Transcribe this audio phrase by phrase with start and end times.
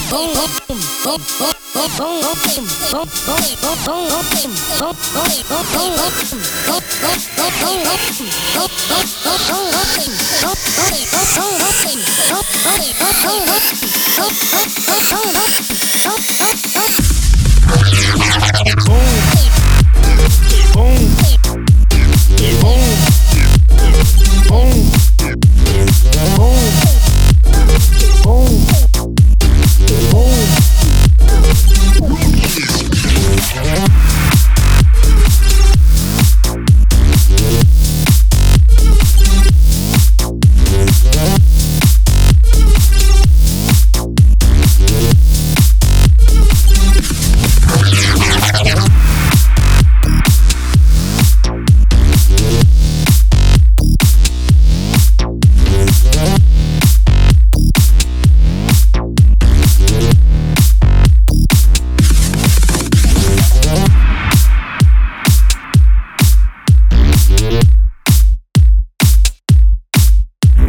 [0.00, 0.36] Boom,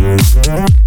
[0.07, 0.86] Mm-hmm.